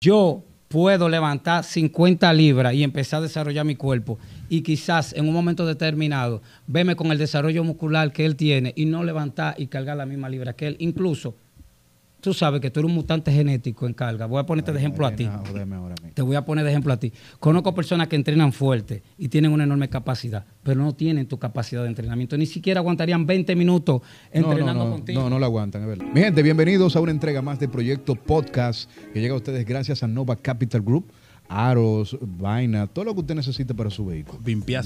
[0.00, 5.34] yo puedo levantar 50 libras y empezar a desarrollar mi cuerpo y quizás en un
[5.34, 9.96] momento determinado verme con el desarrollo muscular que él tiene y no levantar y cargar
[9.96, 10.76] la misma libra que él.
[10.80, 11.34] Incluso
[12.26, 14.26] tú sabes que tú eres un mutante genético en carga.
[14.26, 15.28] Voy a ponerte de ejemplo a ti.
[16.12, 17.12] Te voy a poner de ejemplo a ti.
[17.38, 21.82] Conozco personas que entrenan fuerte y tienen una enorme capacidad, pero no tienen tu capacidad
[21.82, 22.36] de entrenamiento.
[22.36, 24.02] Ni siquiera aguantarían 20 minutos
[24.32, 25.22] entrenando no, no, contigo.
[25.22, 26.04] No, no la aguantan, es verdad.
[26.12, 30.02] Mi gente, bienvenidos a una entrega más de Proyecto Podcast que llega a ustedes gracias
[30.02, 31.12] a Nova Capital Group.
[31.48, 34.40] Aros, vaina, todo lo que usted necesite para su vehículo.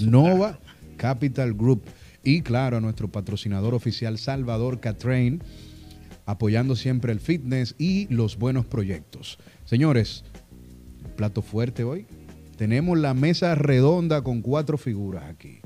[0.05, 0.59] Nova
[0.99, 1.85] Capital Group.
[2.23, 5.43] Y claro, a nuestro patrocinador oficial Salvador Catrain
[6.31, 9.39] apoyando siempre el fitness y los buenos proyectos.
[9.65, 10.25] Señores,
[11.17, 12.07] plato fuerte hoy.
[12.57, 15.59] Tenemos la mesa redonda con cuatro figuras aquí.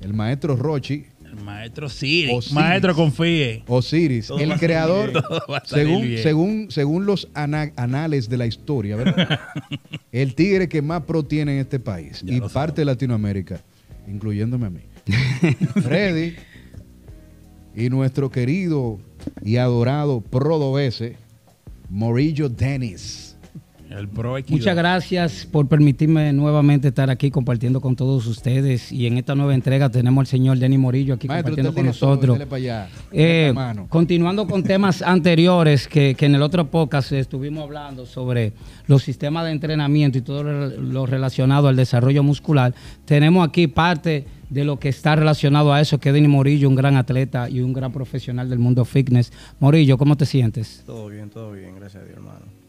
[0.00, 1.06] El maestro Rochi.
[1.24, 2.32] El maestro Siri.
[2.52, 3.64] Maestro confíe.
[3.66, 5.10] Osiris, el creador,
[5.64, 9.40] según, según, según los anales de la historia, ¿verdad?
[10.12, 13.62] el tigre que más pro tiene en este país y parte de Latinoamérica,
[14.06, 14.80] incluyéndome a mí.
[15.82, 16.34] Freddy
[17.74, 19.00] y nuestro querido
[19.42, 21.16] y adorado Prodovese,
[21.88, 23.33] Morillo Dennis.
[23.96, 28.90] El pro Muchas gracias por permitirme nuevamente estar aquí compartiendo con todos ustedes.
[28.90, 32.38] Y en esta nueva entrega tenemos al señor Denny Morillo aquí compartiendo con nosotros.
[33.12, 33.54] Eh,
[33.88, 38.52] continuando con temas anteriores que, que, en el otro podcast estuvimos hablando sobre
[38.88, 44.64] los sistemas de entrenamiento y todo lo relacionado al desarrollo muscular, tenemos aquí parte de
[44.64, 47.72] lo que está relacionado a eso, que es Denny Morillo, un gran atleta y un
[47.72, 49.32] gran profesional del mundo fitness.
[49.60, 50.82] Morillo, ¿cómo te sientes?
[50.84, 52.64] Todo bien, todo bien, gracias a Dios, hermano.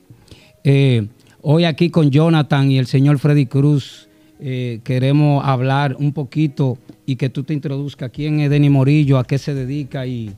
[0.68, 1.08] Eh,
[1.47, 7.17] hoy aquí con Jonathan y el señor Freddy Cruz eh, queremos hablar un poquito y
[7.17, 10.35] que tú te introduzcas quién es Denny Morillo, a qué se dedica y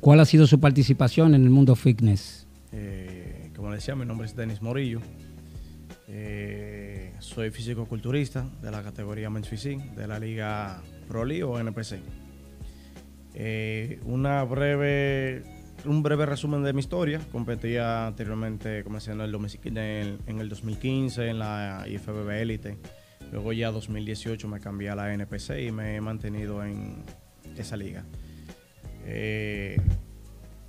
[0.00, 2.48] cuál ha sido su participación en el mundo fitness.
[2.72, 5.00] Eh, como decía, mi nombre es Denis Morillo.
[6.08, 12.00] Eh, soy físico-culturista de la categoría Men's Physique de la Liga Pro League o NPC.
[14.04, 17.20] Una breve, un breve resumen de mi historia.
[17.30, 22.78] Competía anteriormente, comencé en el, en el 2015 en la IFBB Elite.
[23.30, 27.02] Luego ya 2018 me cambié a la NPC y me he mantenido en
[27.56, 28.04] esa liga.
[29.04, 29.80] Eh,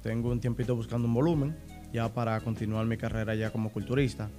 [0.01, 1.55] tengo un tiempito buscando un volumen
[1.91, 4.29] ya para continuar mi carrera ya como culturista.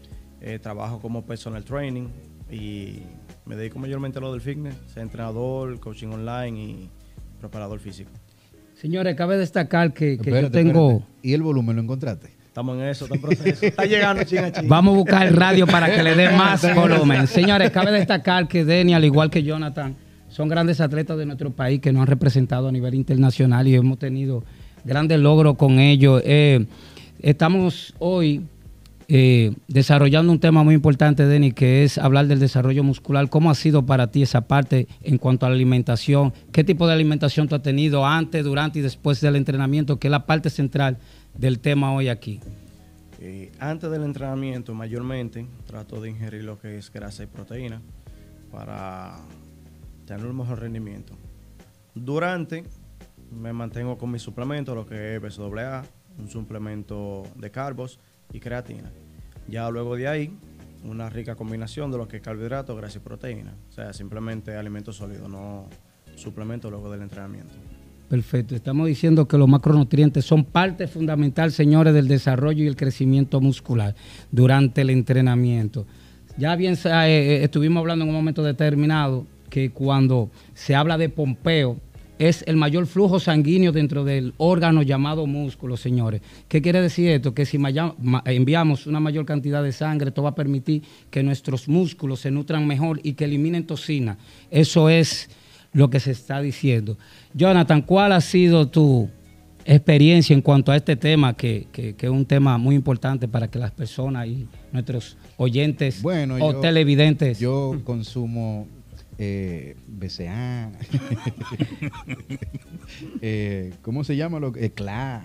[0.41, 2.09] Eh, trabajo como personal training
[2.51, 3.03] y
[3.47, 6.91] me dedico mayormente a lo del fitness, soy entrenador, coaching online y
[7.41, 8.11] preparador físico.
[8.85, 11.03] Señores, cabe destacar que, yo tengo...
[11.23, 12.29] ¿Y el volumen lo encontraste?
[12.45, 13.65] Estamos en eso, está en proceso.
[13.67, 14.69] Está llegando, chinga, chinga.
[14.69, 17.27] Vamos a buscar el radio para que le dé más volumen.
[17.27, 19.97] Señores, cabe destacar que Denny, al igual que Jonathan,
[20.29, 23.99] son grandes atletas de nuestro país que nos han representado a nivel internacional y hemos
[23.99, 24.45] tenido
[24.85, 26.21] grandes logros con ellos.
[26.27, 26.67] Eh,
[27.23, 28.43] estamos hoy
[29.09, 33.29] eh, desarrollando un tema muy importante, Denny, que es hablar del desarrollo muscular.
[33.29, 36.33] ¿Cómo ha sido para ti esa parte en cuanto a la alimentación?
[36.53, 40.13] ¿Qué tipo de alimentación tú has tenido antes, durante y después del entrenamiento, que es
[40.13, 40.99] la parte central
[41.37, 42.41] del tema hoy aquí?
[43.21, 47.81] Eh, antes del entrenamiento, mayormente, trato de ingerir lo que es grasa y proteína
[48.51, 49.17] para
[50.07, 51.15] tener un mejor rendimiento.
[51.95, 52.65] Durante,
[53.31, 55.85] me mantengo con mis suplementos, lo que es BSAA,
[56.19, 57.99] un suplemento de carbos,
[58.33, 58.91] y creatina.
[59.49, 60.37] Ya luego de ahí,
[60.85, 63.55] una rica combinación de lo que es carbohidratos, grasa y proteína.
[63.69, 65.69] O sea, simplemente alimentos sólidos, no
[66.17, 67.55] suplementos luego del entrenamiento.
[68.09, 68.55] Perfecto.
[68.55, 73.95] Estamos diciendo que los macronutrientes son parte fundamental, señores, del desarrollo y el crecimiento muscular
[74.31, 75.87] durante el entrenamiento.
[76.37, 81.09] Ya bien eh, eh, estuvimos hablando en un momento determinado que cuando se habla de
[81.09, 81.79] pompeo,
[82.19, 86.23] es el mayor flujo sanguíneo dentro del órgano llamado músculo, señores.
[86.49, 87.35] ¿Qué quiere decir esto?
[87.35, 87.59] Que si
[88.25, 92.67] enviamos una mayor cantidad de sangre, esto va a permitir que nuestros músculos se nutran
[92.67, 94.19] mejor y que eliminen toxina.
[94.51, 95.29] Eso es
[95.73, 96.97] lo que se está diciendo.
[97.33, 99.09] Jonathan, ¿cuál ha sido tu
[99.65, 103.71] experiencia en cuanto a este tema, que, es un tema muy importante para que las
[103.71, 107.39] personas y nuestros oyentes o televidentes...
[107.39, 108.69] Yo consumo
[109.19, 110.73] eh, BCA,
[113.21, 114.41] eh, ¿cómo se llama?
[114.41, 115.25] lo que CLA.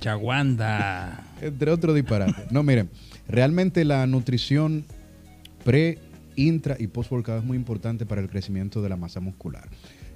[0.00, 1.24] Chaguanda.
[1.40, 2.50] Entre otros disparates.
[2.50, 2.90] No, miren,
[3.28, 4.84] realmente la nutrición
[5.64, 5.98] pre,
[6.34, 9.68] intra y post workout es muy importante para el crecimiento de la masa muscular.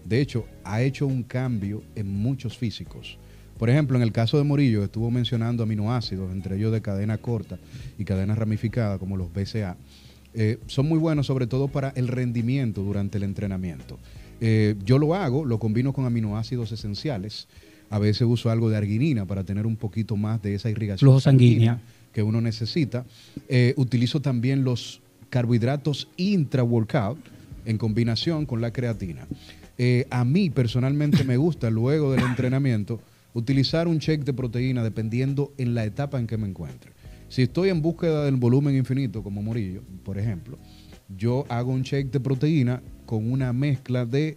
[0.05, 3.19] De hecho, ha hecho un cambio en muchos físicos.
[3.59, 7.59] Por ejemplo, en el caso de Morillo, estuvo mencionando aminoácidos, entre ellos de cadena corta
[7.99, 9.77] y cadena ramificada, como los BCA
[10.35, 13.99] eh, son muy buenos sobre todo para el rendimiento durante el entrenamiento.
[14.41, 17.47] Eh, yo lo hago, lo combino con aminoácidos esenciales.
[17.91, 21.07] A veces uso algo de arginina para tener un poquito más de esa irrigación.
[21.07, 21.81] Flujo sanguínea.
[22.13, 23.05] que uno necesita.
[23.49, 27.19] Eh, utilizo también los carbohidratos intra-workout
[27.65, 29.27] en combinación con la creatina.
[29.79, 33.01] Eh, a mí personalmente me gusta luego del entrenamiento
[33.33, 36.93] utilizar un shake de proteína dependiendo en la etapa en que me encuentre.
[37.31, 40.59] Si estoy en búsqueda del volumen infinito, como Morillo, por ejemplo,
[41.17, 44.37] yo hago un shake de proteína con una mezcla de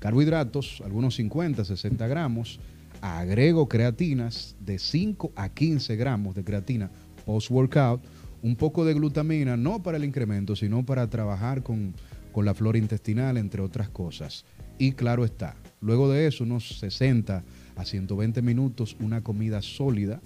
[0.00, 2.58] carbohidratos, algunos 50, 60 gramos,
[3.00, 6.90] agrego creatinas de 5 a 15 gramos de creatina
[7.24, 8.02] post-workout,
[8.42, 11.94] un poco de glutamina, no para el incremento, sino para trabajar con,
[12.42, 14.44] la flora intestinal, entre otras cosas.
[14.78, 17.44] Y claro está, luego de eso, unos 60
[17.76, 20.20] a 120 minutos, una comida sólida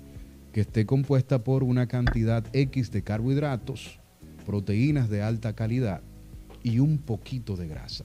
[0.53, 3.99] que esté compuesta por una cantidad X de carbohidratos,
[4.47, 6.01] proteínas de alta calidad
[6.63, 8.05] y un poquito de grasa.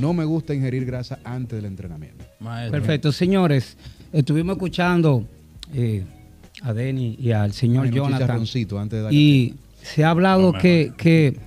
[0.00, 2.24] No me gusta ingerir grasa antes del entrenamiento.
[2.70, 3.76] Perfecto, señores.
[4.12, 5.24] Estuvimos escuchando
[5.72, 6.04] eh,
[6.62, 8.44] a Denny y al señor Jonathan.
[9.10, 11.38] y se ha hablado que, que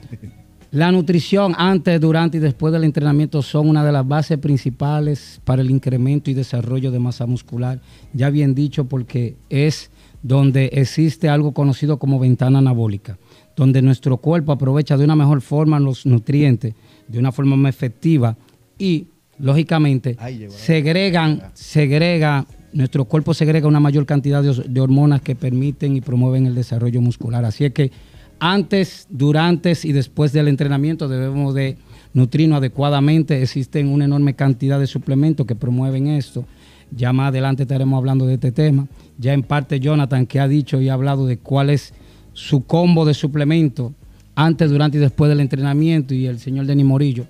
[0.71, 5.61] la nutrición antes, durante y después del entrenamiento son una de las bases principales para
[5.61, 7.79] el incremento y desarrollo de masa muscular.
[8.13, 9.91] Ya bien dicho, porque es
[10.23, 13.17] donde existe algo conocido como ventana anabólica,
[13.55, 16.73] donde nuestro cuerpo aprovecha de una mejor forma los nutrientes
[17.07, 18.37] de una forma más efectiva
[18.77, 19.07] y,
[19.37, 20.17] lógicamente,
[20.49, 26.55] segregan, segrega, nuestro cuerpo segrega una mayor cantidad de, hormonas que permiten y promueven el
[26.55, 27.43] desarrollo muscular.
[27.43, 27.91] Así es que
[28.39, 31.77] antes, durante y después del entrenamiento debemos de
[32.13, 33.41] nutrirnos adecuadamente.
[33.41, 36.45] Existen una enorme cantidad de suplementos que promueven esto.
[36.91, 38.87] Ya más adelante estaremos hablando de este tema.
[39.17, 41.93] Ya en parte Jonathan que ha dicho y ha hablado de cuál es
[42.33, 43.91] su combo de suplementos
[44.35, 47.25] antes, durante y después del entrenamiento y el señor Denis Morillo.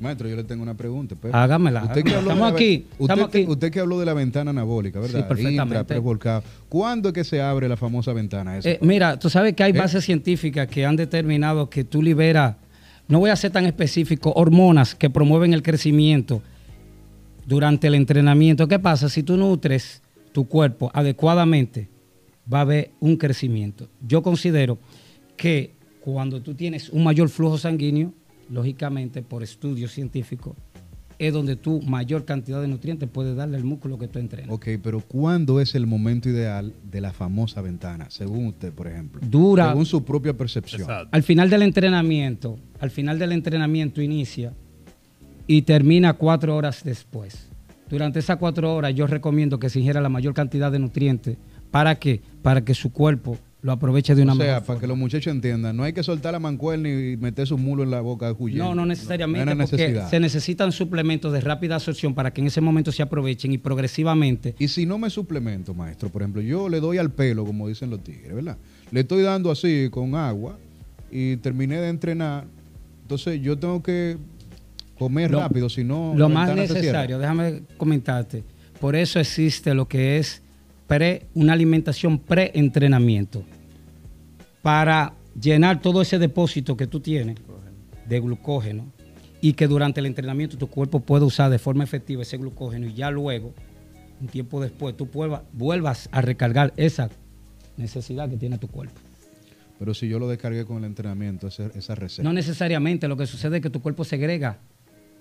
[0.00, 1.14] Maestro, yo le tengo una pregunta.
[1.30, 1.84] Hágamela.
[1.84, 5.20] Usted que estamos, aquí, usted, que habló de la ventana anabólica, ¿verdad?
[5.20, 6.00] Sí, perfectamente.
[6.70, 8.70] ¿Cuándo es que se abre la famosa ventana esa?
[8.70, 9.78] Eh, mira, tú sabes que hay ¿Eh?
[9.78, 12.56] bases científicas que han determinado que tú liberas,
[13.08, 16.42] no voy a ser tan específico, hormonas que promueven el crecimiento
[17.50, 18.68] durante el entrenamiento.
[18.68, 19.08] ¿Qué pasa?
[19.08, 21.88] Si tú nutres tu cuerpo adecuadamente,
[22.50, 23.88] va a haber un crecimiento.
[24.06, 24.78] Yo considero
[25.36, 28.14] que cuando tú tienes un mayor flujo sanguíneo,
[28.48, 30.54] lógicamente por estudios científicos,
[31.18, 34.54] es donde tú mayor cantidad de nutrientes puedes darle al músculo que tú entrenas.
[34.54, 39.20] Ok, pero ¿cuándo es el momento ideal de la famosa ventana, según usted, por ejemplo?
[39.28, 39.70] Dura.
[39.70, 40.88] Según su propia percepción.
[41.10, 44.54] Al final del entrenamiento, al final del entrenamiento inicia
[45.50, 47.48] y termina cuatro horas después.
[47.88, 51.38] Durante esas cuatro horas yo recomiendo que se ingiera la mayor cantidad de nutrientes.
[51.72, 52.20] ¿Para qué?
[52.40, 54.58] Para que su cuerpo lo aproveche de una manera.
[54.58, 57.48] O sea, para que los muchachos entiendan, no hay que soltar la mancuerna y meter
[57.48, 58.60] su mulo en la boca de Julián.
[58.60, 62.92] No, no necesariamente, porque se necesitan suplementos de rápida absorción para que en ese momento
[62.92, 64.54] se aprovechen y progresivamente.
[64.56, 67.90] Y si no me suplemento, maestro, por ejemplo, yo le doy al pelo, como dicen
[67.90, 68.56] los tigres, ¿verdad?
[68.92, 70.56] Le estoy dando así con agua
[71.10, 72.44] y terminé de entrenar,
[73.02, 74.16] entonces yo tengo que
[75.00, 76.12] comer rápido, si no...
[76.14, 78.44] Lo más necesario, déjame comentarte,
[78.78, 80.42] por eso existe lo que es
[81.32, 83.42] una alimentación pre-entrenamiento
[84.60, 87.38] para llenar todo ese depósito que tú tienes
[88.06, 88.92] de glucógeno
[89.40, 92.92] y que durante el entrenamiento tu cuerpo pueda usar de forma efectiva ese glucógeno y
[92.92, 93.54] ya luego,
[94.20, 95.08] un tiempo después, tú
[95.54, 97.08] vuelvas a recargar esa
[97.78, 99.00] necesidad que tiene tu cuerpo.
[99.78, 102.22] Pero si yo lo descargué con el entrenamiento, esa, esa receta.
[102.22, 104.58] No necesariamente, lo que sucede es que tu cuerpo segrega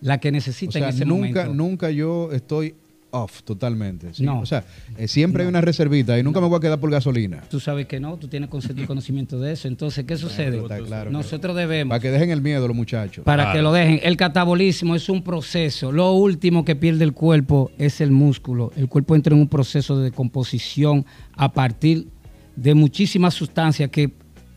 [0.02, 1.54] la que necesita en ese nunca, momento.
[1.54, 2.76] Nunca yo estoy
[3.12, 4.12] off totalmente.
[4.20, 4.40] No.
[4.40, 4.64] O sea,
[4.98, 7.44] eh, siempre hay una reservita y nunca me voy a quedar por gasolina.
[7.50, 8.50] Tú sabes que no, tú tienes
[8.88, 9.68] conocimiento de eso.
[9.68, 10.62] Entonces, ¿qué sucede?
[11.10, 11.90] Nosotros debemos...
[11.90, 13.24] Para que dejen el miedo los muchachos.
[13.26, 14.00] Para que lo dejen.
[14.04, 15.92] El catabolismo es un proceso.
[15.92, 18.72] Lo último que pierde el cuerpo es el músculo.
[18.76, 22.08] El cuerpo entra en un proceso de decomposición a partir
[22.56, 24.12] de muchísimas sustancias que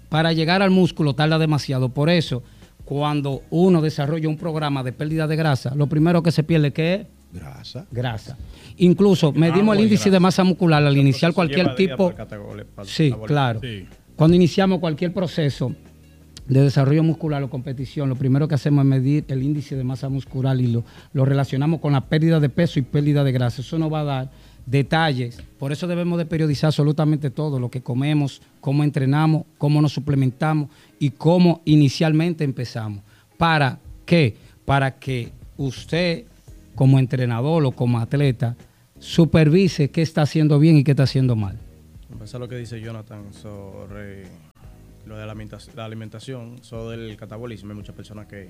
[0.08, 1.88] para llegar al músculo tarda demasiado.
[1.88, 2.42] Por eso,
[2.92, 6.94] cuando uno desarrolla un programa de pérdida de grasa, lo primero que se pierde que
[6.94, 7.86] es Grasa.
[7.90, 8.36] Grasa.
[8.76, 12.12] Incluso medimos el índice de masa muscular al iniciar cualquier tipo.
[12.84, 13.58] Sí, claro.
[14.16, 15.74] Cuando iniciamos cualquier proceso
[16.46, 20.10] de desarrollo muscular o competición, lo primero que hacemos es medir el índice de masa
[20.10, 20.84] muscular y lo,
[21.14, 23.62] lo relacionamos con la pérdida de peso y pérdida de grasa.
[23.62, 24.30] Eso nos va a dar
[24.66, 25.42] detalles.
[25.58, 30.70] Por eso debemos de periodizar absolutamente todo, lo que comemos, cómo entrenamos, cómo nos suplementamos
[30.98, 33.02] y cómo inicialmente empezamos.
[33.36, 34.36] ¿Para qué?
[34.64, 36.24] Para que usted
[36.74, 38.56] como entrenador o como atleta,
[38.98, 41.58] supervise qué está haciendo bien y qué está haciendo mal.
[42.10, 44.24] Empezar lo que dice Jonathan sobre
[45.06, 47.70] lo de la alimentación, sobre el catabolismo.
[47.70, 48.48] Hay muchas personas que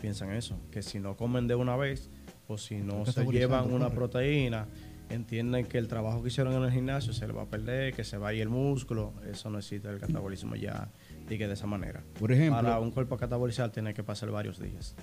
[0.00, 2.10] piensan eso, que si no comen de una vez
[2.46, 4.66] o si no se llevan una proteína,
[5.10, 8.04] entienden que el trabajo que hicieron en el gimnasio se le va a perder, que
[8.04, 9.12] se va a ir el músculo.
[9.30, 10.88] Eso no existe el catabolismo ya,
[11.28, 12.02] diga de esa manera.
[12.18, 14.94] Por ejemplo, para un cuerpo catabolizar tiene que pasar varios días.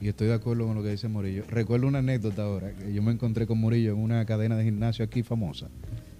[0.00, 1.44] Y estoy de acuerdo con lo que dice Morillo.
[1.48, 5.04] Recuerdo una anécdota ahora, que yo me encontré con Morillo en una cadena de gimnasio
[5.04, 5.68] aquí famosa.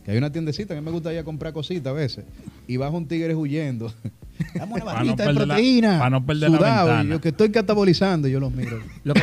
[0.04, 2.24] Que hay una tiendecita que me gusta ir a comprar cositas a veces.
[2.66, 3.92] Y baja un tigre huyendo.
[4.54, 5.98] Dame una barrita de proteína.
[5.98, 7.10] Para no perder la ventana.
[7.10, 8.78] yo que estoy catabolizando, yo los miro.
[9.04, 9.14] yo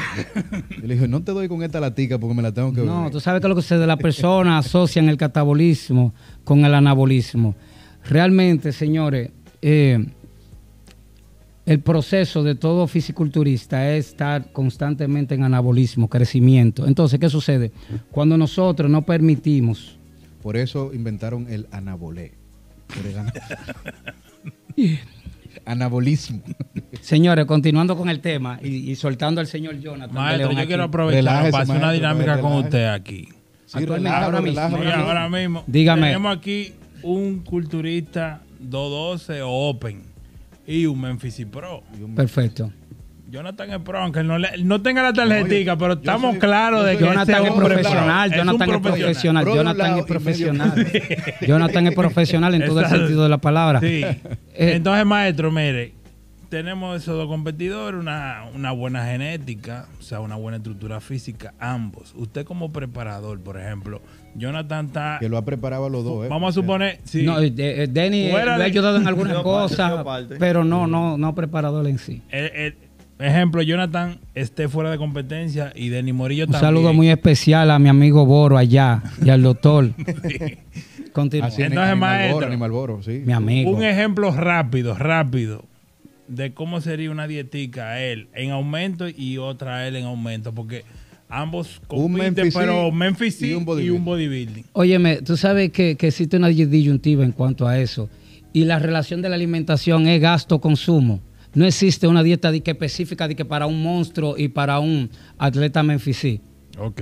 [0.84, 2.90] le dije, no te doy con esta latica porque me la tengo que ver.
[2.90, 6.74] No, tú sabes que lo que se de la persona asocian el catabolismo con el
[6.74, 7.56] anabolismo.
[8.10, 10.06] Realmente, señores, eh,
[11.66, 16.86] el proceso de todo fisiculturista es estar constantemente en anabolismo, crecimiento.
[16.86, 17.72] Entonces, ¿qué sucede?
[18.12, 19.98] Cuando nosotros no permitimos...
[20.42, 22.34] Por eso inventaron el anabolé.
[25.66, 26.42] Anabolismo.
[27.02, 30.16] Señores, continuando con el tema y, soltando al señor Jonathan.
[30.16, 33.30] Maestro, yo quiero aprovechar para hacer una dinámica con usted aquí.
[33.74, 35.64] ahora, mismo, ahora mismo.
[35.68, 36.08] Dígame.
[36.08, 40.02] Tenemos aquí un culturista 212 Open
[40.66, 41.84] y un Memphis Pro.
[42.16, 42.72] Perfecto.
[43.34, 47.36] Jonathan es pro, aunque no, no tenga la tarjetita, pero estamos claros de que Jonathan
[47.36, 50.88] este es profesional, Jonathan es, profesional, Jonathan es profesional.
[51.42, 53.80] Jonathan es profesional en todo el sentido de la palabra.
[53.80, 54.04] Sí.
[54.04, 55.94] Eh, Entonces, maestro, mire,
[56.50, 62.14] tenemos esos dos competidores, una, una buena genética, o sea, una buena estructura física, ambos.
[62.16, 64.00] Usted como preparador, por ejemplo,
[64.36, 65.18] Jonathan está...
[65.20, 66.30] Que lo ha preparado a los dos, ¿eh?
[66.30, 67.00] Vamos a suponer...
[67.04, 67.24] Sí.
[67.24, 70.06] No, eh, Denny le ha ayudado en algunas cosas,
[70.38, 72.22] pero no, no, no preparador en sí.
[73.20, 76.62] Ejemplo, Jonathan esté fuera de competencia y Denny Morillo también.
[76.62, 79.92] Un saludo muy especial a mi amigo Boro allá y al doctor.
[81.14, 81.50] Continúa.
[81.58, 83.22] Entonces, maestro, sí.
[83.26, 83.72] mi amigo.
[83.72, 85.64] Un ejemplo rápido, rápido
[86.28, 90.54] de cómo sería una dietica a él en aumento y otra a él en aumento,
[90.54, 90.84] porque
[91.30, 94.66] ambos compiten, pero Memphis y un, bodybuilding.
[94.74, 98.10] Óyeme, tú sabes que, que existe una disyuntiva en cuanto a eso.
[98.54, 101.20] Y la relación de la alimentación es gasto-consumo.
[101.54, 106.40] No existe una dieta específica de que para un monstruo y para un atleta Memphis.
[106.80, 107.02] Ok.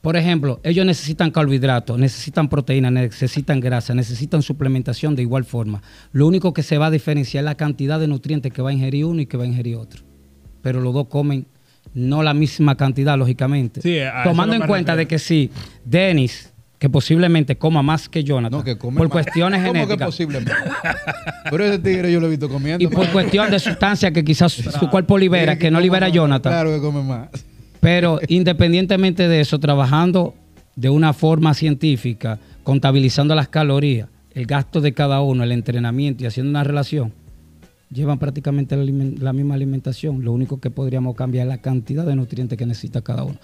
[0.00, 5.82] Por ejemplo, ellos necesitan carbohidratos, necesitan proteína, necesitan grasa, necesitan suplementación de igual forma.
[6.12, 8.72] Lo único que se va a diferenciar es la cantidad de nutrientes que va a
[8.72, 10.04] ingerir uno y que va a ingerir otro.
[10.62, 11.46] Pero los dos comen
[11.94, 13.80] no la misma cantidad, lógicamente.
[14.22, 15.50] Tomando en cuenta de que si
[15.84, 18.62] Dennis que posiblemente coma más que Jonathan.
[18.78, 19.86] por cuestiones genéticas.
[19.88, 20.52] ¿Cómo que posiblemente?
[21.50, 22.84] Pero ese tigre yo lo he visto comiendo.
[22.84, 26.52] Y por cuestión de sustancia que quizás su cuerpo libera, que, no libera Jonathan.
[26.52, 27.28] Claro que come más.
[27.80, 30.34] Pero independientemente de eso, trabajando
[30.74, 36.26] de una forma científica, contabilizando las calorías, el gasto de cada uno, el entrenamiento y
[36.26, 37.12] haciendo una relación,
[37.90, 40.22] llevan prácticamente la, misma alimentación.
[40.22, 43.38] Lo único que podríamos cambiar es la cantidad de nutrientes que necesita cada uno.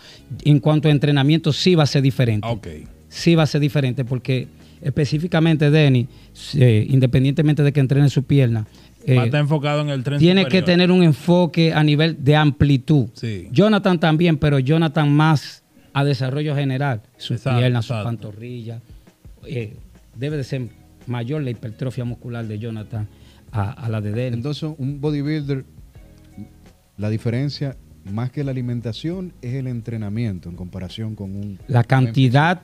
[0.45, 2.47] En cuanto a entrenamiento, sí va a ser diferente.
[2.47, 4.49] Okay sí va a ser diferente porque
[4.81, 6.09] específicamente Denny,
[6.55, 8.67] eh, independientemente de que entrene su pierna,
[9.05, 12.25] eh, va a estar enfocado en el tren Tiene que tener un enfoque a nivel
[12.25, 13.09] de amplitud.
[13.13, 13.49] Sí.
[13.53, 17.03] Jonathan también, pero Jonathan más a desarrollo general.
[17.19, 18.81] Su pierna, su pantorrilla.
[19.45, 19.77] Eh,
[20.17, 20.69] debe de ser
[21.07, 23.09] mayor la hipertrofia muscular de Jonathan
[23.51, 24.37] a, la de Denny.
[24.37, 25.65] Entonces, un bodybuilder,
[26.97, 27.77] la diferencia
[28.11, 31.59] más que la alimentación es el entrenamiento en comparación con un...
[31.69, 32.63] La cantidad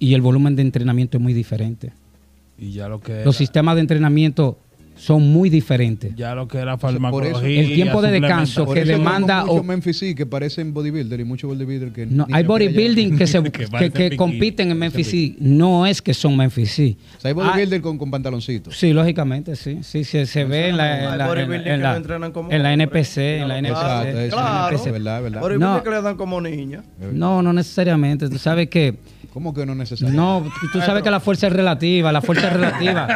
[0.00, 1.92] y el volumen de entrenamiento es muy diferente.
[2.58, 4.58] Y ya lo que Los sistemas de entrenamiento
[4.96, 6.14] son muy diferentes.
[6.14, 7.60] Ya lo que era farmacología.
[7.60, 9.44] el tiempo de descanso que demanda.
[9.44, 12.06] Muchos Memphis que parecen bodybuilder y muchos bodybuilder que.
[12.06, 13.42] No, hay bodybuilding que, se,
[13.92, 18.10] que, compiten en Memphis No es que son Memphis O sea, hay bodybuilder con, con
[18.10, 18.76] pantaloncitos.
[18.76, 19.78] Sí, lógicamente, sí.
[19.82, 21.96] Sí, se, ve en la, en, la, en, la,
[22.50, 23.16] en la NPC.
[23.18, 24.30] En la NPC.
[24.30, 25.40] Claro, es verdad, verdad.
[25.40, 26.82] Bodybuilder que le dan como niña.
[27.12, 28.28] No, no necesariamente.
[28.28, 28.98] Tú sabes que
[29.32, 30.20] ¿Cómo que no necesariamente?
[30.20, 33.08] No, tú sabes que la fuerza es relativa, la fuerza es relativa.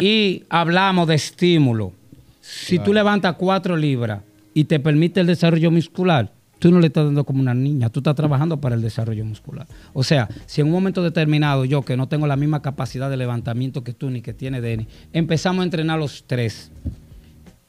[0.00, 1.92] y hablamos de estímulo.
[2.40, 7.04] Si tú levantas cuatro libras y te permite el desarrollo muscular, tú no le estás
[7.04, 9.66] dando como una niña, tú estás trabajando para el desarrollo muscular.
[9.92, 13.16] O sea, si en un momento determinado yo, que no tengo la misma capacidad de
[13.16, 16.70] levantamiento que tú ni que tiene Denny, empezamos a entrenar los tres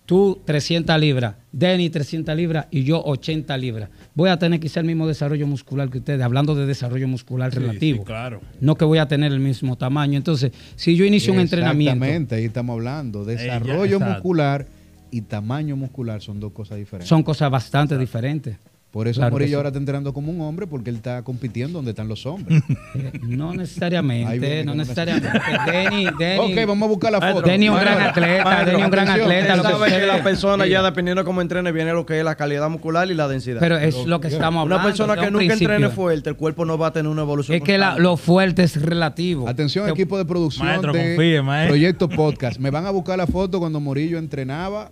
[0.05, 3.89] tú 300 libras, Denny 300 libras y yo 80 libras.
[4.15, 8.03] Voy a tener quizá el mismo desarrollo muscular que ustedes, hablando de desarrollo muscular relativo.
[8.03, 8.41] claro.
[8.61, 10.17] No que voy a tener el mismo tamaño.
[10.17, 11.93] Entonces, si yo inicio un entrenamiento.
[11.93, 13.25] Exactamente, ahí estamos hablando.
[13.25, 14.67] Desarrollo muscular
[15.11, 17.09] y tamaño muscular son dos cosas diferentes.
[17.09, 18.57] Son cosas bastante diferentes.
[18.95, 19.55] Por eso Claro Morillo sí.
[19.55, 22.63] ahora está entrenando como un hombre porque él está compitiendo donde están los hombres.
[23.23, 25.27] No necesariamente, no necesariamente.
[25.65, 27.41] Denny, Denny, ok, vamos a buscar la foto.
[27.41, 29.55] Denny es un gran atleta, Denny es un gran atleta.
[29.57, 32.23] Lo que sabe que la persona ya dependiendo de cómo entrene viene lo que es
[32.23, 33.59] la calidad muscular y la densidad.
[33.59, 34.75] Pero es lo que estamos hablando.
[34.75, 35.73] una persona que un nunca principio.
[35.73, 37.57] entrene fuerte, el cuerpo no va a tener una evolución.
[37.57, 39.49] Es que lo fuerte es relativo.
[39.49, 41.73] Atención, equipo de producción Maestro, de confíe, maestro.
[41.73, 42.59] Proyecto Podcast.
[42.59, 44.89] Me van a buscar la foto cuando Morillo entrenaba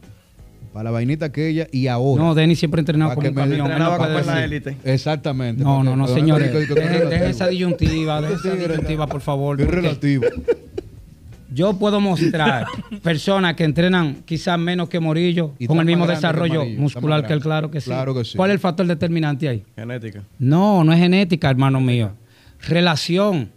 [0.74, 2.24] para la vainita aquella y ahora.
[2.24, 3.60] No, Denny siempre ha entrenado Pa' como que un camión.
[3.60, 4.76] no entrenaba en la élite.
[4.84, 5.64] Exactamente.
[5.64, 6.52] No, no, no, señores.
[6.52, 9.62] Dejen esa disyuntiva, dejen esa disyuntiva, por favor.
[9.62, 10.26] Es relativo.
[11.54, 12.66] Yo puedo mostrar
[13.04, 17.34] personas que entrenan quizás menos que Morillo, Y con el mismo que desarrollo muscular que
[17.34, 17.92] él, claro que sí.
[17.92, 18.36] Claro que sí.
[18.36, 19.64] ¿Cuál es el factor determinante ahí?
[19.76, 20.24] Genética.
[20.40, 22.14] No, no es genética, hermano mío.
[22.68, 23.52] Relación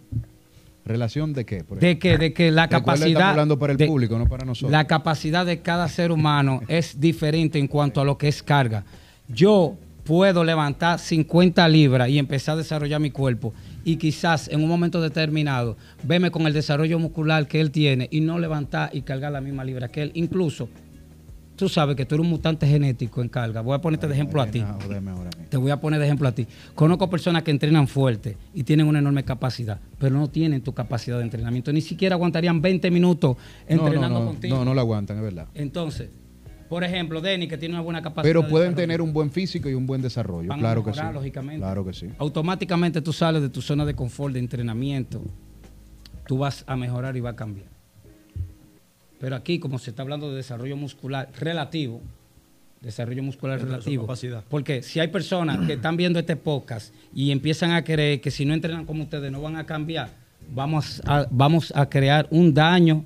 [0.87, 1.64] ¿Relación de qué?
[1.64, 3.31] por de que, de que la capacidad.
[3.31, 4.71] hablando para el de- público, no para nosotros.
[4.71, 8.85] La capacidad de cada ser humano es diferente en cuanto a lo que es carga.
[9.28, 13.52] Yo puedo levantar 50 libras y empezar a desarrollar mi cuerpo
[13.85, 18.21] y quizás en un momento determinado verme con el desarrollo muscular que él tiene y
[18.21, 20.12] no levantar y cargar la misma libra que él.
[20.14, 20.69] Incluso,
[21.57, 23.61] tú sabes que tú eres un mutante genético en carga.
[23.61, 24.63] Voy a ponerte de ejemplo a ti.
[25.49, 26.47] Te voy a poner de ejemplo a ti.
[26.75, 31.19] Conozco personas que entrenan fuerte y tienen una enorme capacidad, pero no tienen tu capacidad
[31.19, 31.73] de entrenamiento.
[31.73, 33.37] Ni siquiera aguantarían 20 minutos
[33.67, 34.57] entrenando no, no, no, contigo.
[34.57, 35.49] No, no la aguantan, es verdad.
[35.55, 36.11] Entonces,
[36.69, 38.29] por ejemplo, Denny, que tiene una buena capacidad.
[38.29, 40.49] Pero de pueden tener un buen físico y un buen desarrollo.
[40.49, 41.15] van a claro que mejorar, sí.
[41.15, 41.61] lógicamente.
[41.61, 42.09] Claro que sí.
[42.19, 45.23] Automáticamente tú sales de tu zona de confort de entrenamiento.
[46.27, 47.75] Tú vas a mejorar y va a cambiar.
[49.20, 52.02] Pero aquí, como se está hablando de desarrollo muscular relativo,
[52.80, 54.04] desarrollo muscular su relativo.
[54.04, 54.44] capacidad.
[54.49, 58.44] Porque si hay personas que están viendo este podcast y empiezan a creer que si
[58.44, 60.11] no entrenan como ustedes no van a cambiar,
[60.54, 63.04] vamos a, vamos a crear un daño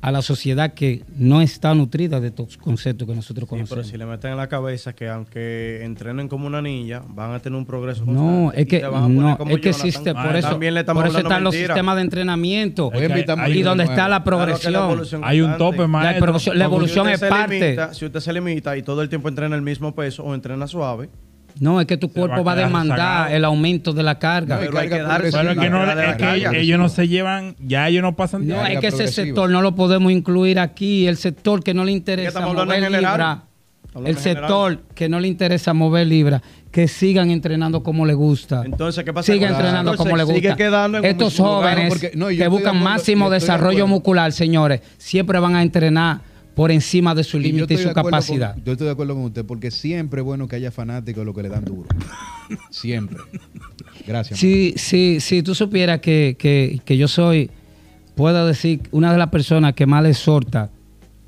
[0.00, 3.86] a la sociedad que no está nutrida de estos conceptos que nosotros Sí, pero conocemos.
[3.88, 7.58] si le meten en la cabeza que aunque entrenen como una niña, van a tener
[7.58, 10.10] un progreso No, es y que, te van a poner no, como es que existe,
[10.14, 12.90] Ah, por eso, También le estamos por eso están los sistemas de entrenamiento
[13.48, 15.02] y donde está la progresión.
[15.22, 16.54] Hay un tope, maestro.
[16.54, 17.60] la evolución si es parte.
[17.60, 20.66] limita- si usted se limita y todo el tiempo entrena el mismo peso o entrena
[20.66, 21.08] suave,
[21.60, 24.18] No, es que tu cuerpo va a va a quedar demandar el aumento de la
[24.18, 24.56] carga.
[24.56, 25.30] No, Pero hay carga que.
[25.30, 28.64] Pero es que, no, es ellos no se llevan, ya ellos no pasan de No,
[28.66, 31.06] es que ese sector no lo podemos incluir aquí.
[31.06, 33.42] El sector que no le interesa mover libra,
[34.04, 38.62] el sector que no le interesa mover libra, que sigan entrenando como le gusta.
[38.64, 39.32] Entonces, ¿qué pasa?
[39.32, 40.56] Sigan entrenando como le gusta.
[40.56, 44.82] Quedando en Estos lugar, jóvenes porque- no, que buscan acuerdo, máximo de desarrollo muscular, señores,
[44.98, 46.20] siempre van a entrenar
[46.58, 48.54] por encima de su límite y, su capacidad.
[48.54, 51.24] con- yo estoy de acuerdo con usted porque siempre es bueno que haya fanáticos de
[51.24, 51.88] lo que le dan duro.
[52.70, 53.16] siempre.
[54.06, 54.40] Gracias.
[54.40, 57.50] Si, si, si tú supieras que, que- que yo soy,
[58.16, 60.70] puedo decir, una de las personas que más le exhorta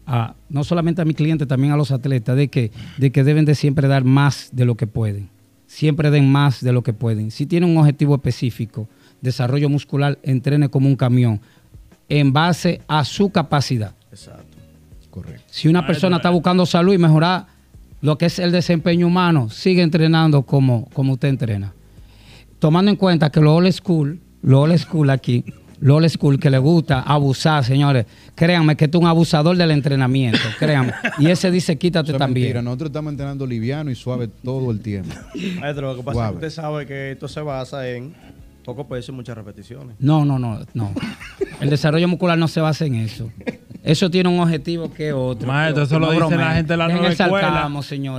[0.05, 3.45] a, no solamente a mi cliente, también a los atletas, de que, de que deben
[3.45, 5.29] de siempre dar más de lo que pueden.
[5.69, 7.31] Siempre den más de lo que pueden.
[7.31, 8.89] Si tienen un objetivo específico,
[9.21, 11.41] desarrollo muscular, entrene como un camión,
[12.09, 13.95] en base a su capacidad.
[15.11, 15.43] Correcto.
[15.51, 17.47] Si una persona está buscando salud y mejorar
[18.01, 21.73] lo que es el desempeño humano, sigue entrenando como, como usted entrena.
[22.59, 25.45] Tomando en cuenta que lo old school, lo old school aquí,
[25.81, 29.71] lo old school que le gusta abusar, señores, créanme que tú eres un abusador del
[29.71, 30.93] entrenamiento, créanme.
[31.19, 32.45] Y ese dice quítate Eso es también.
[32.49, 32.63] mentira.
[32.63, 35.15] Nosotros estamos entrenando liviano y suave todo el tiempo.
[35.59, 36.29] Maestro, lo que pasa Suave.
[36.29, 38.15] es que usted sabe que esto se basa en
[38.65, 39.97] poco peso y muchas repeticiones.
[39.99, 40.93] No, no, no, no.
[41.61, 43.31] El desarrollo muscular no se basa en eso.
[43.83, 45.49] Eso tiene un objetivo que otro.
[45.49, 47.71] Maestro, eso lo dice la gente de la nueva el escuela.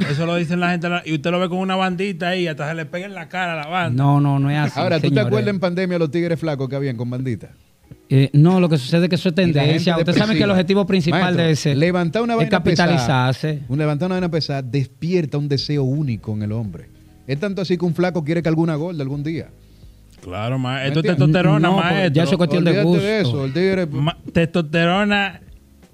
[0.10, 2.48] Eso lo dicen la gente de la- y usted lo ve con una bandita ahí,
[2.48, 4.04] hasta se le pega en la cara a la banda.
[4.04, 4.80] No, no, no es así.
[4.80, 5.28] Ahora, ¿tú te señores.
[5.28, 7.50] acuerdas en pandemia los tigres flacos que habían con bandita?
[8.10, 9.98] Eh, no, lo que sucede es que eso es tendencia.
[9.98, 13.48] Usted sabe que el objetivo principal Maestro, de ese levantar una es vaina capitalizarse.
[13.54, 16.88] pesada, un levantar una vaina pesada despierta un deseo único en el hombre.
[17.28, 19.50] Es tanto así que un flaco quiere que alguna gorda algún día.
[20.22, 20.88] Claro, maestro.
[20.88, 22.14] Esto es testosterona, No, porque maestro.
[22.14, 23.04] ya eso es cuestión de gusto.
[23.04, 25.42] de eso, el tigre Ma- testosterona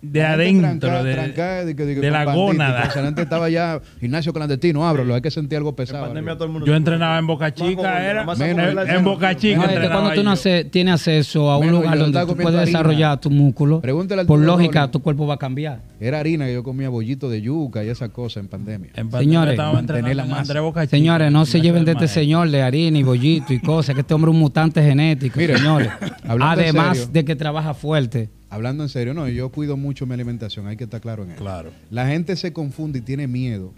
[0.01, 2.89] de adentro, tranca- de, trancada de que- de que de con la gónada.
[2.89, 6.05] gente estaba ya, gimnasio clandestino, ábrelo, hay que sentir algo pesado.
[6.05, 8.23] pandemia todo el mundo Yo entrenaba en Boca Chica, era.
[8.23, 8.87] más Menos.
[8.87, 9.57] En, Boca Chica.
[9.57, 12.19] No, es que entrenaba cuando tú no hace- tienes acceso a un Menos, lugar donde
[12.21, 12.65] tú puedes harina.
[12.65, 15.81] desarrollar tu músculo, Pregúntale al por lógica tu cuerpo va a cambiar.
[15.99, 18.91] Era harina que yo comía bollito de yuca y esas cosas en pandemia.
[18.93, 19.19] En pandemia
[19.55, 19.57] Señores,
[20.15, 20.61] la masa.
[20.61, 23.95] Boca Chica, Señores, no se lleven de este señor de harina y bollito y cosas,
[23.95, 25.89] que este hombre es un mutante genético, señores.
[26.27, 28.29] Además de que trabaja fuerte.
[28.49, 31.41] Hablando en serio, no, yo cuido mucho mi alimentación, hay que estar claro en eso.
[31.41, 31.71] Claro.
[31.91, 33.73] La gente se confunde y tiene miedo.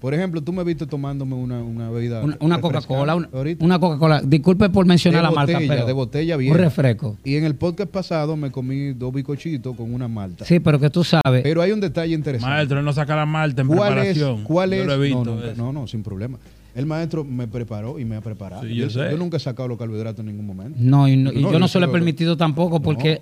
[0.00, 2.22] Por ejemplo, tú me viste tomándome una, una bebida.
[2.38, 3.64] Una, Coca-Cola, una, ahorita.
[3.64, 4.22] una Coca-Cola.
[4.24, 6.56] Disculpe por mencionar de la marca, botella, pero de botella un vieja.
[6.56, 7.16] refresco.
[7.24, 10.44] Y en el podcast pasado me comí dos bicochitos con una malta.
[10.44, 11.42] Sí, pero que tú sabes.
[11.42, 12.54] Pero hay un detalle interesante.
[12.54, 13.86] Maestro, él no saca la malta en ¿Cuál es?
[14.16, 14.44] preparación.
[14.44, 14.86] ¿Cuál Yo es?
[14.86, 15.24] lo he visto.
[15.24, 16.38] no, no, no, no, sin problema.
[16.78, 18.64] El maestro me preparó y me ha preparado.
[18.64, 18.88] yo,
[19.18, 20.78] nunca he sacado los carbohidratos en ningún momento.
[20.80, 23.18] No, y, yo no se lo he permitido tampoco porque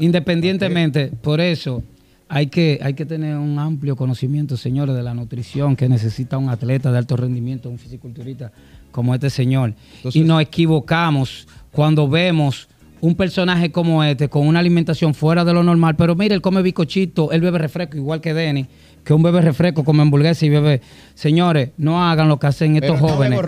[0.00, 1.82] independientemente, por eso
[2.28, 6.50] hay que, hay que tener un amplio conocimiento, señores, de la nutrición que necesita un
[6.50, 8.52] atleta de alto rendimiento, un fisiculturista
[8.92, 9.72] como este señor.
[10.12, 12.68] y nos equivocamos cuando vemos
[13.00, 16.60] un personaje como este con una alimentación fuera de lo normal, pero mire, él come
[16.60, 18.66] bicochito, él bebe refresco igual que Denny
[19.04, 20.80] que un bebé refresco come hamburguesa y bebe.
[21.14, 23.40] Señores, no hagan lo que hacen estos jóvenes.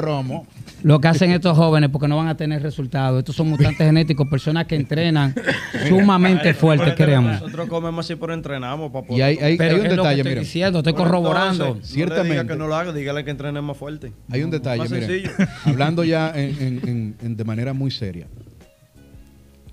[0.82, 3.18] Lo que hacen estos jóvenes porque no van a tener resultados.
[3.20, 5.34] Estos son mutantes genéticos, personas que entrenan
[5.88, 7.40] sumamente fuerte, creemos.
[7.40, 9.12] Nosotros comemos así, pero entrenamos poder.
[9.12, 11.78] Y hay, hay, hay un detalle, estoy diciendo, estoy corroborando.
[11.82, 12.46] ciertamente.
[12.46, 14.12] que no lo haga, dígale que entrene más fuerte.
[14.30, 15.30] Hay un detalle, mire.
[15.64, 18.26] Hablando ya en, de manera muy seria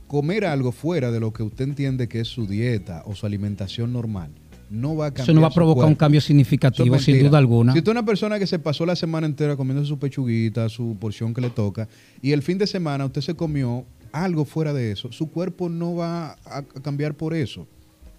[0.07, 3.93] comer algo fuera de lo que usted entiende que es su dieta o su alimentación
[3.93, 4.31] normal
[4.69, 5.25] no va a cambiar.
[5.25, 7.73] Eso no va a provocar un cambio significativo, sin duda alguna.
[7.73, 10.95] Si usted es una persona que se pasó la semana entera comiendo su pechuguita, su
[10.99, 11.87] porción que le toca,
[12.21, 15.95] y el fin de semana usted se comió algo fuera de eso, su cuerpo no
[15.95, 17.67] va a cambiar por eso.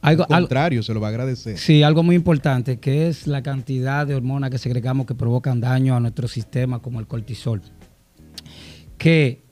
[0.03, 1.59] Algo, Al contrario, se lo va a agradecer.
[1.59, 5.95] Sí, algo muy importante, que es la cantidad de hormonas que segregamos que provocan daño
[5.95, 7.61] a nuestro sistema, como el cortisol.
[8.97, 9.43] Que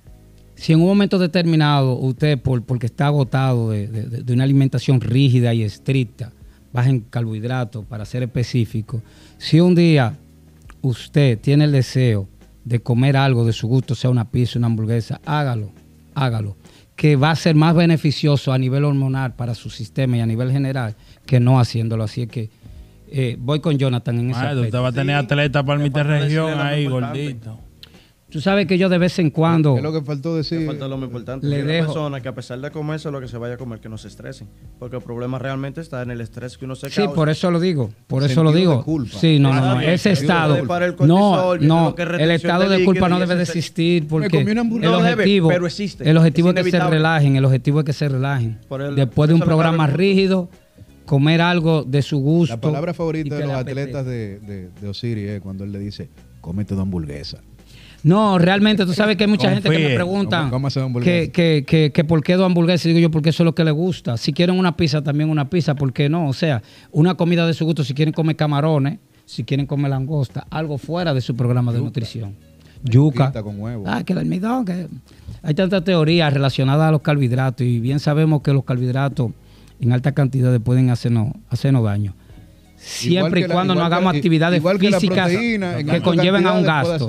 [0.54, 5.62] si en un momento determinado usted, por, porque está agotado de una alimentación rígida y
[5.62, 6.32] estricta,
[6.72, 9.02] bajen carbohidratos, para ser específico.
[9.38, 10.16] Si un día
[10.82, 12.28] usted tiene el deseo
[12.64, 15.70] de comer algo de su gusto, sea una pizza, una hamburguesa, hágalo,
[16.14, 16.56] hágalo.
[16.96, 20.50] Que va a ser más beneficioso a nivel hormonal para su sistema y a nivel
[20.50, 22.04] general que no haciéndolo.
[22.04, 22.50] Así es que
[23.10, 24.62] eh, voy con Jonathan en ese aspecto.
[24.62, 27.67] Usted va a tener atleta para mi región ahí, gordito.
[28.30, 29.76] Tú sabes que yo de vez en cuando.
[29.76, 30.66] Es lo que faltó decir.
[30.66, 31.46] Falta lo más importante.
[31.46, 31.86] Le dejo.
[31.86, 34.08] persona que a pesar de comerse lo que se vaya a comer, que no se
[34.08, 34.48] estresen.
[34.78, 37.02] Porque el problema realmente está en el estrés que uno se causa.
[37.02, 37.90] Sí, por eso lo digo.
[38.06, 38.84] Por eso lo digo.
[39.10, 39.80] Sí, no, no, no.
[39.80, 40.62] Ese estado.
[41.06, 41.94] no, no.
[41.96, 44.58] El estado de culpa no debe de existir porque el
[44.94, 46.08] objetivo, pero existe.
[46.08, 47.36] El objetivo es, que se relajen.
[47.36, 48.58] El objetivo es que se relajen.
[48.94, 50.50] Después de un programa rígido
[51.06, 52.54] comer algo de su gusto.
[52.54, 56.10] La palabra favorita de los atletas de, de, de Osiris es cuando él le dice,
[56.42, 57.40] cómete una hamburguesa.
[58.08, 60.50] No, realmente, tú sabes que hay mucha gente que me pregunta
[61.02, 61.30] que,
[61.66, 62.86] que, que, por qué dos hamburguesas.
[62.86, 64.16] Y digo yo, porque eso es lo que les gusta.
[64.16, 66.26] Si quieren una pizza, también una pizza, ¿por qué no?
[66.26, 70.46] O sea, una comida de su gusto, si quieren comer camarones, si quieren comer langosta,
[70.48, 72.34] algo fuera de su programa de nutrición.
[72.82, 73.30] Yuca.
[73.42, 73.84] Con huevo.
[73.86, 74.86] Ah, que el almidón, que...
[75.42, 79.32] Hay tantas teorías relacionadas a los carbohidratos y bien sabemos que los carbohidratos
[79.80, 82.14] en alta cantidad pueden hacernos, hacernos daño
[82.78, 87.08] siempre y cuando no hagamos actividades físicas que, conlleven a un gasto.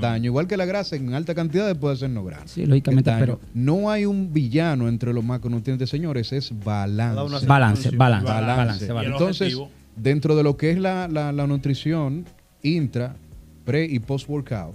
[0.00, 0.26] daño.
[0.26, 2.46] Igual que la grasa en alta cantidad puede hacernos grasa.
[2.46, 7.46] Sí, lógicamente, pero no hay un villano entre los macronutrientes, señores, es balance.
[7.46, 8.88] Balance, balance, balance.
[9.04, 9.58] Entonces,
[9.96, 12.24] dentro de lo que es la, la, nutrición
[12.62, 13.16] intra,
[13.64, 14.74] pre y post workout,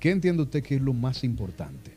[0.00, 1.96] ¿qué entiende usted que es lo más importante?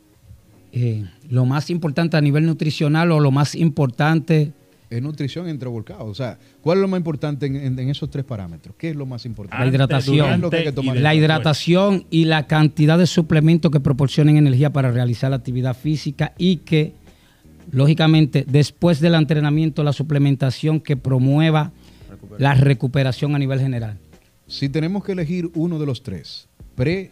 [0.72, 4.54] Eh, lo más importante a nivel nutricional o lo más importante
[4.90, 6.08] es nutrición entre volcados.
[6.08, 8.76] O sea, ¿cuál es lo más importante en, esos tres parámetros?
[8.78, 9.64] ¿Qué es lo más importante?
[9.64, 10.50] La hidratación.
[10.96, 16.34] la hidratación y la cantidad de suplementos que proporcionen energía para realizar la actividad física
[16.38, 16.94] y que,
[17.72, 21.72] lógicamente, después del entrenamiento, la suplementación que promueva
[22.38, 23.98] la recuperación a nivel general.
[24.48, 27.12] Si tenemos que elegir uno de los tres, pre,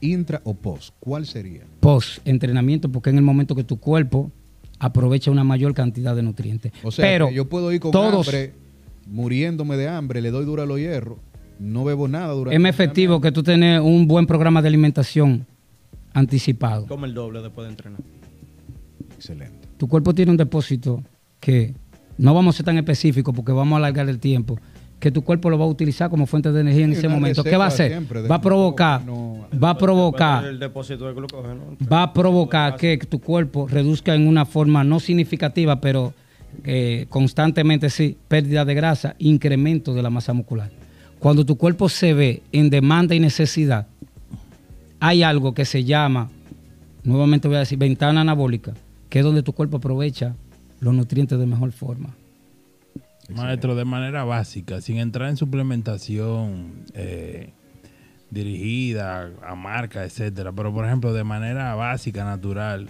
[0.00, 1.64] intra o post, ¿cuál sería?
[1.80, 4.32] Post, entrenamiento, porque en el momento que tu cuerpo
[4.78, 6.72] aprovecha una mayor cantidad de nutrientes.
[6.82, 8.54] O sea, Pero yo puedo ir con hambre,
[9.06, 11.18] muriéndome de hambre, le doy duro a los hierros,
[11.58, 15.46] no bebo nada durante Es efectivo que tú tenés un buen programa de alimentación
[16.12, 16.86] anticipado.
[16.86, 18.00] Como el doble después de entrenar.
[19.14, 19.68] Excelente.
[19.76, 21.02] Tu cuerpo tiene un depósito
[21.40, 21.74] que
[22.16, 24.58] no vamos a ser tan específicos porque vamos a alargar el tiempo,
[24.98, 27.44] que tu cuerpo lo va a utilizar como fuente de energía en ese momento.
[27.44, 28.02] ¿Qué va a hacer?
[28.30, 29.02] va a provocar,
[29.62, 30.44] va a provocar,
[31.90, 36.14] va a provocar que tu cuerpo reduzca en una forma no significativa, pero
[36.64, 40.70] eh, constantemente sí, pérdida de grasa, incremento de la masa muscular.
[41.18, 43.86] Cuando tu cuerpo se ve en demanda y necesidad,
[45.00, 46.30] hay algo que se llama,
[47.04, 48.74] nuevamente voy a decir, ventana anabólica,
[49.08, 50.34] que es donde tu cuerpo aprovecha
[50.80, 52.14] los nutrientes de mejor forma.
[53.28, 57.52] Maestro, de manera básica, sin entrar en suplementación eh,
[58.30, 62.88] dirigida a marca, etcétera, pero por ejemplo, de manera básica, natural,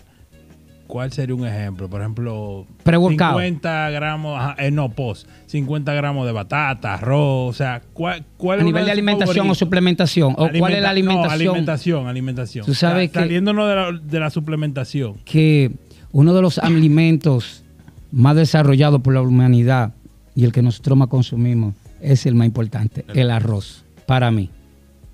[0.87, 1.89] ¿cuál sería un ejemplo?
[1.89, 8.25] Por ejemplo, 50 gramos, eh, no, post, 50 gramos de batata, arroz, o sea, ¿cuál,
[8.37, 11.33] cuál A nivel de alimentación o suplementación, o cuál es la alimentación.
[11.33, 12.67] alimentación, alimentación.
[12.67, 15.15] Tú sabes que, saliéndonos de la, de la suplementación.
[15.25, 15.73] Que
[16.13, 17.65] uno de los alimentos
[18.11, 19.93] más desarrollados por la humanidad
[20.39, 24.51] y el que nosotros más consumimos es el más importante, el arroz, para mí,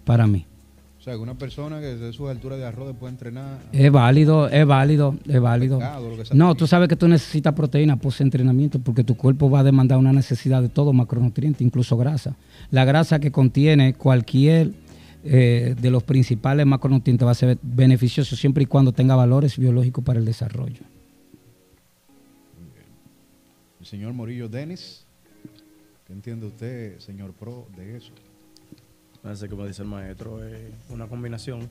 [0.05, 0.45] para mí.
[1.01, 3.59] O sea, que una persona que de sus alturas de arroz puede entrenar.
[3.73, 5.81] Es válido, es válido, es válido.
[6.35, 9.97] no, tú sabes que tú necesitas proteína post entrenamiento porque tu cuerpo va a demandar
[9.97, 12.37] una necesidad de todo macronutriente, incluso grasa.
[12.71, 14.73] La grasa que contiene cualquier
[15.25, 20.05] eh, de los principales macronutrientes va a ser beneficioso siempre y cuando tenga valores biológicos
[20.05, 20.83] para el desarrollo.
[23.81, 25.04] El señor Morillo Denis,
[26.07, 28.13] ¿qué entiende usted, señor Pro, de eso?
[29.23, 31.71] Parece que, como dice el maestro, es una combinación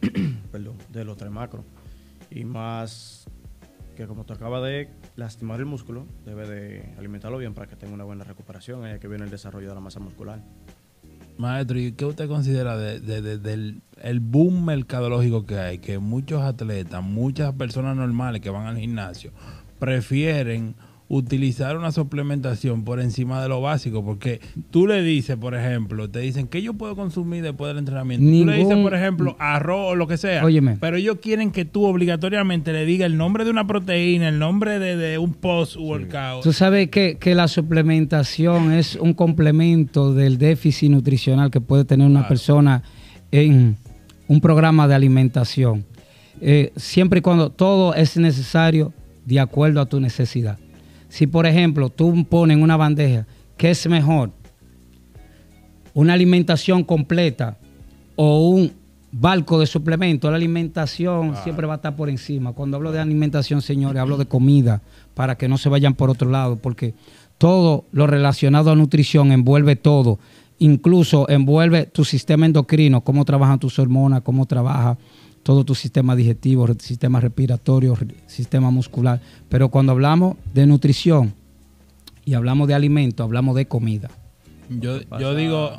[0.52, 1.64] perdón, de los tres macros.
[2.30, 3.26] Y más
[3.96, 7.92] que como te acaba de lastimar el músculo, debe de alimentarlo bien para que tenga
[7.92, 10.42] una buena recuperación, ahí que viene el desarrollo de la masa muscular.
[11.38, 15.78] Maestro, ¿y qué usted considera de, del el boom mercadológico que hay?
[15.78, 19.32] Que muchos atletas, muchas personas normales que van al gimnasio,
[19.78, 20.74] prefieren
[21.12, 26.20] utilizar una suplementación por encima de lo básico, porque tú le dices, por ejemplo, te
[26.20, 28.24] dicen que yo puedo consumir después del entrenamiento.
[28.24, 30.42] tú le dices, por ejemplo, arroz o lo que sea.
[30.80, 34.78] Pero ellos quieren que tú obligatoriamente le digas el nombre de una proteína, el nombre
[34.78, 36.42] de, un post-workout.
[36.42, 42.26] Tú sabes que, la suplementación es un complemento del déficit nutricional que puede tener una
[42.26, 42.82] persona
[43.30, 43.76] en
[44.28, 45.84] un programa de alimentación.
[46.40, 48.94] Eh, siempre y cuando todo es necesario
[49.26, 50.58] de acuerdo a tu necesidad.
[51.12, 53.26] Si, por ejemplo, tú pones en una bandeja,
[53.58, 54.30] ¿qué es mejor?
[55.92, 57.58] ¿Una alimentación completa
[58.16, 58.72] o un
[59.10, 60.30] barco de suplemento?
[60.30, 62.54] La alimentación siempre va a estar por encima.
[62.54, 64.80] Cuando hablo de alimentación, señores, hablo de comida
[65.12, 66.94] para que no se vayan por otro lado, porque
[67.36, 70.18] todo lo relacionado a nutrición envuelve todo.
[70.60, 74.96] Incluso envuelve tu sistema endocrino, cómo trabajan tus hormonas, cómo trabaja
[75.42, 79.20] todo tu sistema digestivo, sistema respiratorio, sistema muscular.
[79.48, 81.34] Pero cuando hablamos de nutrición
[82.24, 84.10] y hablamos de alimento, hablamos de comida.
[84.68, 85.72] Yo, yo digo,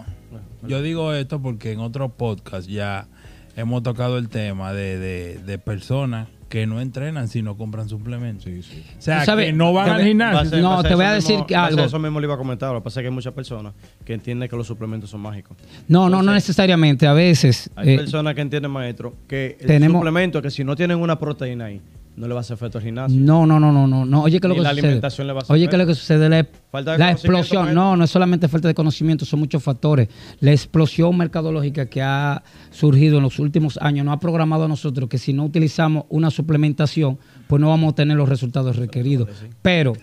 [0.67, 3.07] yo digo esto porque en otro podcast ya
[3.55, 8.45] hemos tocado el tema de, de personas que no entrenan si no compran suplementos.
[8.45, 10.61] O sea, que no van al gimnasio.
[10.61, 11.81] no, te voy a decir que algo.
[11.81, 12.71] Eso mismo le iba a comentar.
[12.71, 13.73] Lo que pasa es que hay muchas personas
[14.05, 15.57] que entienden que los suplementos son mágicos.
[15.87, 17.07] No, no, no necesariamente.
[17.07, 17.71] A veces.
[17.75, 21.65] Hay eh, personas que entienden, maestro, que el suplemento, que si no tienen una proteína
[21.65, 21.81] ahí,
[22.15, 23.19] no le va a hacer efecto al gimnasio.
[23.19, 24.21] No, no, no, no, no.
[24.21, 24.87] Oye, ¿qué es lo que la sucede?
[24.87, 26.29] alimentación le va a hacer Oye, ¿qué es lo que sucede?
[26.29, 27.73] La, la explosión.
[27.73, 30.09] No, no es solamente falta de conocimiento, son muchos factores.
[30.39, 35.09] La explosión mercadológica que ha surgido en los últimos años nos ha programado a nosotros
[35.09, 39.29] que si no utilizamos una suplementación, pues no vamos a tener los resultados requeridos.
[39.63, 39.93] Pero,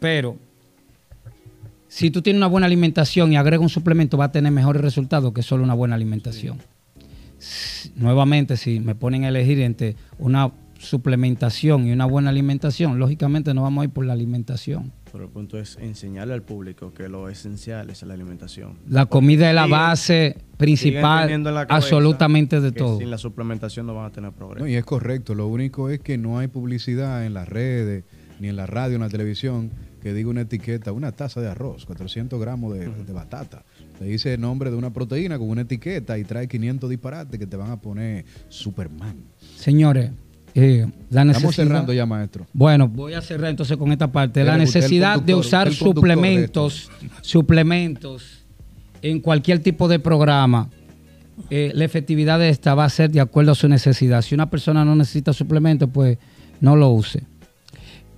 [0.00, 0.36] pero,
[1.86, 5.32] si tú tienes una buena alimentación y agregas un suplemento, va a tener mejores resultados
[5.32, 6.58] que solo una buena alimentación.
[7.96, 13.62] Nuevamente, si me ponen a elegir entre una suplementación y una buena alimentación, lógicamente no
[13.62, 14.92] vamos a ir por la alimentación.
[15.12, 18.78] Pero el punto es enseñarle al público que lo esencial es la alimentación.
[18.88, 22.98] La comida es la base principal absolutamente de todo.
[22.98, 24.66] Sin la suplementación no van a tener progreso.
[24.66, 28.04] y es correcto, lo único es que no hay publicidad en las redes,
[28.38, 31.84] ni en la radio, en la televisión, que diga una etiqueta, una taza de arroz,
[31.84, 33.64] 400 gramos de, de batata.
[34.00, 37.46] Le dice el nombre de una proteína con una etiqueta y trae 500 disparates que
[37.46, 39.24] te van a poner Superman.
[39.56, 40.12] Señores,
[40.54, 42.46] eh, la Estamos cerrando ya, maestro.
[42.52, 44.44] Bueno, voy a cerrar entonces con esta parte.
[44.44, 48.44] La necesidad de usar suplementos, suplementos
[49.02, 50.68] en cualquier tipo de programa.
[51.48, 54.22] Eh, la efectividad de esta va a ser de acuerdo a su necesidad.
[54.22, 56.18] Si una persona no necesita suplementos, pues
[56.60, 57.22] no lo use.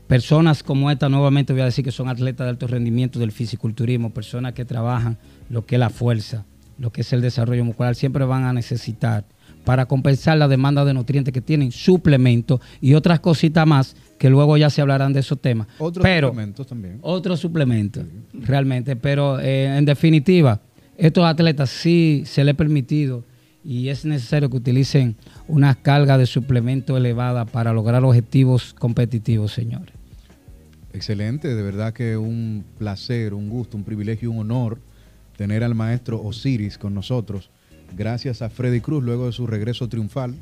[0.08, 4.10] Personas como esta, nuevamente voy a decir que son atletas de alto rendimiento del fisiculturismo,
[4.10, 5.16] personas que trabajan
[5.48, 6.44] lo que es la fuerza,
[6.78, 9.24] lo que es el desarrollo muscular, siempre van a necesitar
[9.64, 14.56] para compensar la demanda de nutrientes que tienen, suplementos y otras cositas más que luego
[14.56, 15.66] ya se hablarán de esos temas.
[15.78, 16.98] Otros suplementos también.
[17.02, 18.96] Otros suplementos, realmente.
[18.96, 20.60] Pero eh, en definitiva,
[20.96, 23.24] estos atletas sí se les ha permitido
[23.64, 25.16] y es necesario que utilicen
[25.48, 29.94] una carga de suplemento elevada para lograr objetivos competitivos, señores.
[30.92, 34.78] Excelente, de verdad que un placer, un gusto, un privilegio, un honor
[35.36, 37.50] tener al maestro Osiris con nosotros
[37.96, 40.34] gracias a Freddy Cruz luego de su regreso triunfal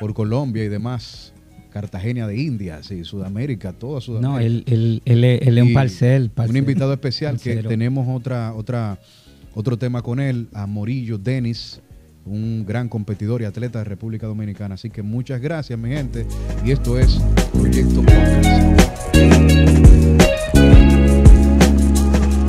[0.00, 1.32] por Colombia y demás.
[1.70, 4.30] Cartagena de Indias y Sudamérica, toda Sudamérica.
[4.30, 8.98] No, él, es un parcel, Un invitado especial que tenemos otra, otra,
[9.52, 11.82] otro tema con él, a Morillo Denis,
[12.24, 14.76] un gran competidor y atleta de República Dominicana.
[14.76, 16.26] Así que muchas gracias, mi gente.
[16.64, 17.20] Y esto es
[17.52, 18.46] Proyecto Podcast.